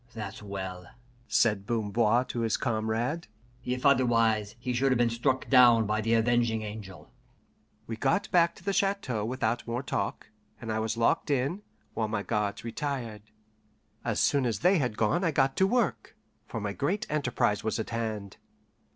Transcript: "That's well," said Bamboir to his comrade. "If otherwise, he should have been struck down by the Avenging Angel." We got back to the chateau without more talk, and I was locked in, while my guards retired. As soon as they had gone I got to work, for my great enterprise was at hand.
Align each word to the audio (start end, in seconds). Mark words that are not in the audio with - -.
"That's 0.15 0.41
well," 0.41 0.87
said 1.27 1.67
Bamboir 1.67 2.25
to 2.29 2.39
his 2.39 2.57
comrade. 2.57 3.27
"If 3.63 3.85
otherwise, 3.85 4.55
he 4.57 4.73
should 4.73 4.91
have 4.91 4.97
been 4.97 5.11
struck 5.11 5.47
down 5.47 5.85
by 5.85 6.01
the 6.01 6.15
Avenging 6.15 6.63
Angel." 6.63 7.11
We 7.85 7.97
got 7.97 8.27
back 8.31 8.55
to 8.55 8.63
the 8.63 8.73
chateau 8.73 9.23
without 9.23 9.67
more 9.67 9.83
talk, 9.83 10.31
and 10.59 10.71
I 10.71 10.79
was 10.79 10.97
locked 10.97 11.29
in, 11.29 11.61
while 11.93 12.07
my 12.07 12.23
guards 12.23 12.63
retired. 12.63 13.21
As 14.03 14.19
soon 14.19 14.47
as 14.47 14.61
they 14.61 14.79
had 14.79 14.97
gone 14.97 15.23
I 15.23 15.29
got 15.29 15.55
to 15.57 15.67
work, 15.67 16.15
for 16.47 16.59
my 16.59 16.73
great 16.73 17.05
enterprise 17.07 17.63
was 17.63 17.77
at 17.77 17.91
hand. 17.91 18.37